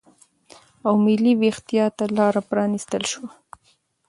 او 0.87 0.93
ملي 1.05 1.33
وېښتیا 1.41 1.85
ته 1.97 2.05
لاره 2.17 2.41
پرا 2.49 2.65
نستل 2.73 3.03
شوه 3.11 3.29